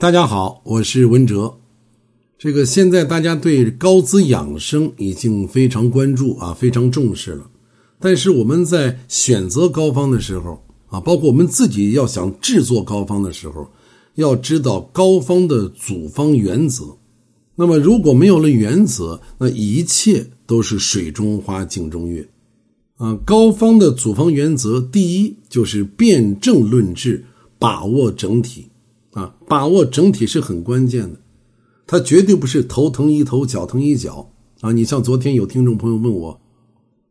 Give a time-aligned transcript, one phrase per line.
[0.00, 1.52] 大家好，我是文哲。
[2.38, 7.50] 这个现在大家对高滋养生已经非常关注啊，非常重视了。
[7.98, 13.68] 但是我们在选择膏方的时候啊，包括我们自己要想制作膏方的时候，
[14.14, 16.96] 要知道膏方的组方原则。
[17.56, 22.28] 那么如果没有了原则，那一切都是水中花，镜中月。
[22.98, 27.24] 啊，膏方的组方原则，第一就是辨证论治，
[27.58, 28.68] 把握整体。
[29.12, 31.20] 啊，把握整体是很关键的，
[31.86, 34.72] 它绝对不是头疼一头，脚疼一脚啊！
[34.72, 36.40] 你像昨天有听众朋友问我，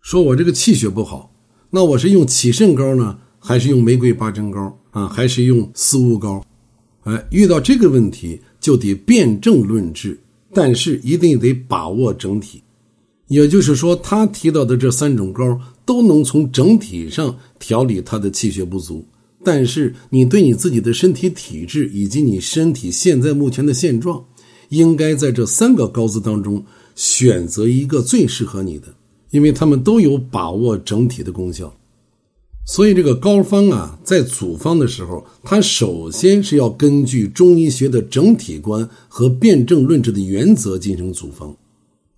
[0.00, 1.32] 说我这个气血不好，
[1.70, 6.44] 那我是用启肾膏呢，还是用玫瑰八珍膏啊，还是用四物膏？
[7.02, 10.20] 哎，遇到这个问题就得辨证论治，
[10.52, 12.62] 但是一定得把握整体。
[13.28, 19.04] 也就是说，他提到的这三种膏都能从整体上调理他的气血不足。
[19.42, 24.24] 但是你对你自己的身体体质以及你身体现在目前的现状，
[24.68, 28.94] 应该在这三个膏子当中选择一个最适合你的，
[29.30, 31.74] 因为他们都有把握整体的功效。
[32.66, 41.56] 所以这个膏方啊，在组方的时候，它首先是要根据中医学的整体观和辨证论治的原则进行组方。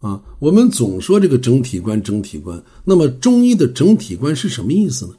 [0.01, 5.13] 啊，我们总说这个整体观，整体观，那么中医的整体观是什么意思呢？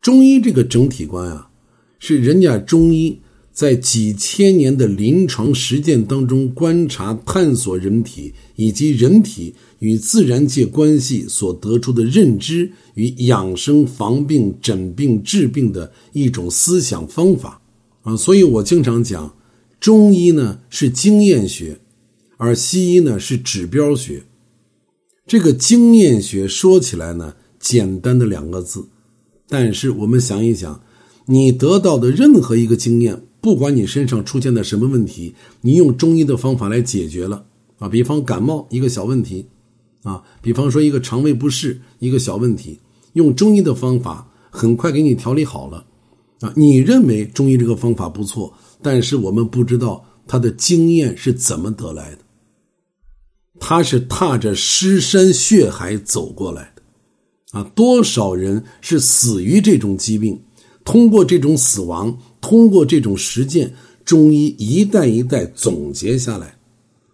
[0.00, 1.50] 中医这个整体观啊，
[1.98, 3.20] 是人家中医
[3.52, 17.60] 在几千年的临床实践当中观察探索人体以及人体与自然界关系所得出的认知与养生防病诊病治病的一种思想方法
[18.02, 19.36] 啊，所以我经常讲，
[19.78, 21.78] 中医呢是经验学，
[22.38, 24.22] 而西医呢是指标学。
[25.26, 28.88] 这个经验学说起来呢，简单的两个字。
[29.50, 30.80] 但是我们想一想，
[31.26, 37.44] 你得到的任何一个经验，不管你身上出现的什么问题，你用中医的方法来解决了
[37.80, 39.44] 啊，比方感冒一个小问题，
[40.04, 42.78] 啊，比方说一个肠胃不适一个小问题，
[43.14, 45.84] 用中医的方法很快给你调理好了，
[46.42, 52.18] 啊，你认为中医这个方法不错，但是我们不知道他的经验是怎么得来的，
[53.58, 56.79] 他是踏着尸山血海走过来的。
[57.52, 60.40] 啊，多少人是死于这种疾病？
[60.84, 63.74] 通过这种死亡，通过这种实践，
[64.04, 66.56] 中医一代一代总结下来。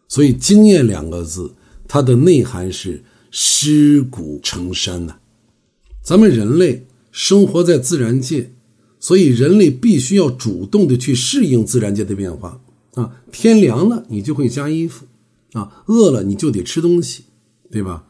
[0.09, 1.53] 所以“经验”两个字，
[1.89, 5.17] 它的内涵是尸骨成山呐。
[6.03, 8.53] 咱们人类生活在自然界，
[9.01, 12.61] 所以人类必须要主动的去适应自然界的变化
[12.95, 13.11] 啊。
[13.33, 15.07] 天凉了，你就会加衣服
[15.53, 17.25] 啊；饿了，你就得吃东西，
[17.71, 18.06] 对吧？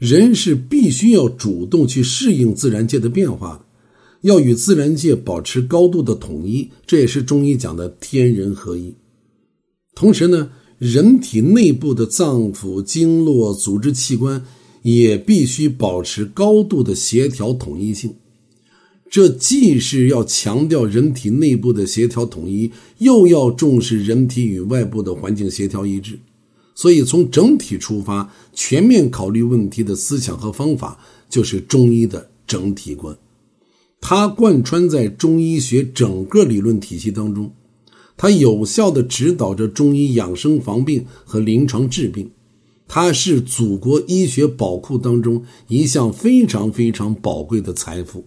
[0.00, 3.66] 人是必须要主动去适应自然界的变化的，
[4.22, 8.94] 要与自然界保持高度的统一，这也是中医讲的天人合一。
[9.94, 14.42] 同时呢，人体内部的脏腑、经络、组织器官
[14.80, 18.14] 也必须保持高度的协调统一性。
[19.10, 26.18] 这既是要强调人体内部的协调统一，又要重视人体与外部的环境协调一致。
[26.80, 30.98] 所以，从整体出发，全面考虑问题的思想和方法，
[31.28, 33.14] 就是中医的整体观。
[34.00, 37.52] 它贯穿在中医学整个理论体系当中，
[38.16, 42.30] 它有效地指导着中医养生防病和临床治病。
[42.88, 48.24] 它是祖国医学宝库当中一项非常非常宝贵的财富。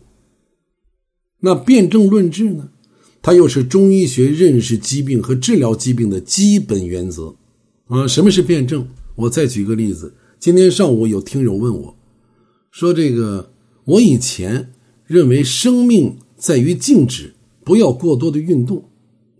[1.40, 2.69] 那辨证论治呢？
[3.24, 7.36] 它又是中医学认识疾病和治疗疾病的基本原则。
[7.94, 8.88] 啊，什么是辩证？
[9.14, 10.12] 我再举个例子。
[10.40, 11.96] 今天上午有听友问我，
[12.72, 13.52] 说这个
[13.86, 14.74] 我以前
[15.06, 18.84] 认为生命在于静止，不要过多的运动。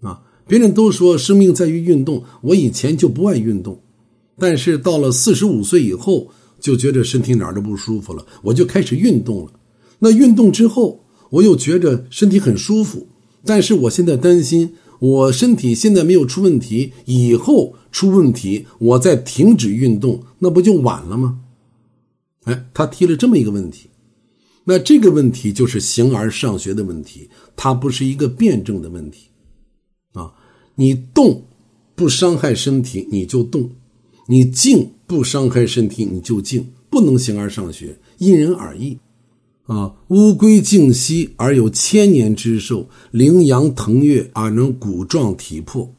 [0.02, 3.82] 啊，别人都说生命在于运动，我以前就不爱运动，
[4.38, 9.52] 但是到了四十五岁以后，就觉得身体哪儿都不舒服了，我就开始运动了。
[9.98, 13.08] 那运动之后，我又觉着身体很舒服，
[13.44, 14.76] 但是我现在担心。
[15.04, 21.42] 我身体现在没有出问题，以后出问题，我再停止运动，那不就晚了吗？
[22.46, 23.90] 哎，他提了这么一个问题，
[24.64, 29.28] 那这个问题就是形而上学的问题，它不是一个辩证的问题
[30.14, 30.34] 啊。
[30.76, 31.44] 你动
[31.96, 33.64] 不伤害身体，你就动；
[34.28, 38.98] 你静不伤害身体，你就静，不能形而上学，因人而异。
[39.66, 45.90] 啊，乌龟静息而有千年之寿，羚羊腾跃而能骨壮体魄。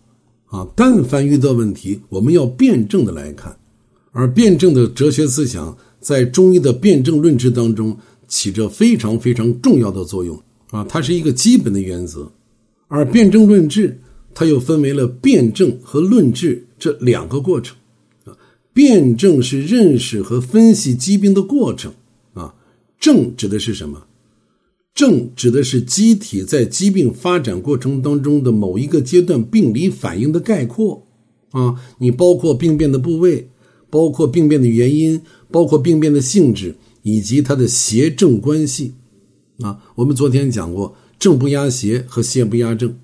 [0.47, 3.57] 啊，但凡遇到问题，我们要辩证的来看，
[4.13, 7.97] 而辩证的哲学思想在中医的辩证论治当中
[8.29, 10.41] 起着非常非常重要的作用。
[10.71, 12.31] 啊，它是一个基本的原则，
[12.87, 13.99] 而辩证论治
[14.35, 17.75] 它又分为了辩证和论治这两个过程。
[18.25, 18.37] 啊，
[18.73, 21.93] 辩证是认识和分析疾病的过程。
[22.99, 24.06] 症，指的是什么？
[24.94, 31.05] 症指的是机体在疾病发展过程当中的某一个阶段病理反应的概括
[31.50, 33.49] 啊，你包括病变的部位，
[33.91, 35.20] 包括病变的原因，
[35.50, 38.94] 包括病变的性质以及它的邪正关系
[39.58, 39.82] 啊。
[39.96, 42.96] 我们昨天讲过，正不压邪和邪不压正，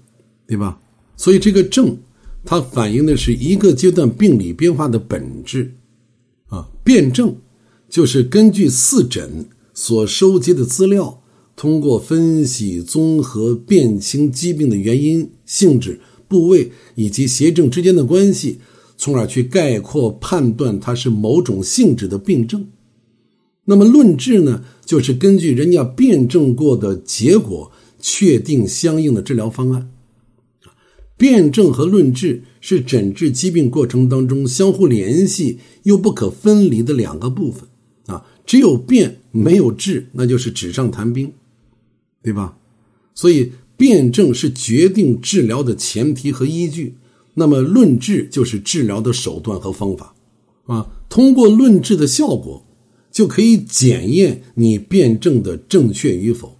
[0.46, 0.80] 对吧？
[1.16, 1.98] 所以这个症
[2.44, 5.74] 它反映的是一个阶段病理变化的本质
[6.46, 6.68] 啊。
[6.84, 7.34] 辩证
[7.88, 9.44] 就是根据四诊
[9.82, 11.22] 所收集的资料。
[11.56, 15.98] 通过分析、综合、辨清疾病的原因、性质、
[16.28, 18.58] 部位以及邪正之间的关系，
[18.98, 22.66] 从而去概括判断它是某种性质的病症。
[23.64, 29.90] 那么论治呢，就是根据人家辩证过的结果，确定相应的治疗方案。
[31.16, 37.69] 辩证和论治是诊治疾病过程当中相互联系又不可分离的两个部分。
[38.50, 41.32] 只有辩没有治，那就是纸上谈兵。
[42.20, 42.58] 对吧？
[43.14, 46.96] 所以辩证是决定治疗的前提和依据，
[47.34, 50.16] 那么论治就是治疗的手段和方法，
[50.66, 52.66] 啊，通过论治的效果，
[53.12, 56.58] 就可以检验你辩证的正确与否。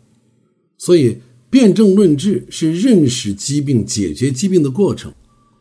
[0.79, 1.19] 所以
[1.51, 5.13] 辩证论治是认识疾病、解决疾病的过程，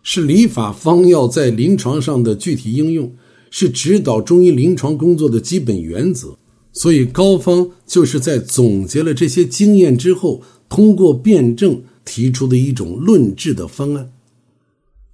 [0.03, 3.11] 是理法方药在临床上的具体应用，
[3.49, 6.37] 是指导中医临床工作的基本原则。
[6.71, 14.11] 所以，膏方就是在总结了这些经验之后，通过辩证提出的一种论治的方案。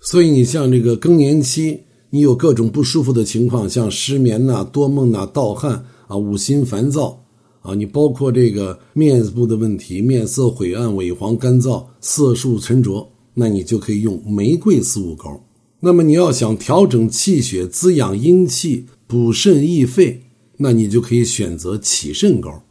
[0.01, 1.79] 所以，你像这个更年期，
[2.09, 7.23] 你有各种不舒服的情况，像失眠呐、多梦呐、盗汗啊、五心烦躁
[7.61, 15.41] 啊，你包括这个面部的问题，面色晦暗、萎黄、干燥、色素沉着，那你就可以用玫瑰四物膏。
[15.85, 20.19] 那么，你要想调整气血、滋养阴气、补肾益肺。
[20.57, 22.63] 那你就可以选择起肾膏。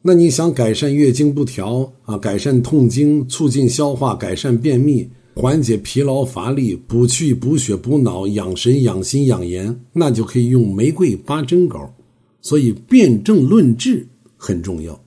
[0.00, 11.92] 那你想改善月经不调啊，改善痛经，促进消化，改善便秘，缓解疲劳乏力，补气补血补脑，养神养心养颜，那就可以用玫瑰八珍膏。
[12.40, 14.08] 所以辨证论治
[14.38, 14.98] 很重要。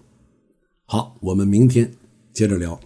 [0.85, 1.91] 好，我们明天
[2.31, 2.79] 接着聊。